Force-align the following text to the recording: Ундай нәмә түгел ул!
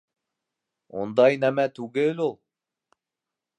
Ундай 1.01 1.37
нәмә 1.45 1.67
түгел 1.81 2.25
ул! 2.31 2.35